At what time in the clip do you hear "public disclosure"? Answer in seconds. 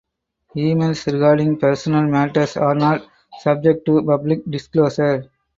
4.03-5.29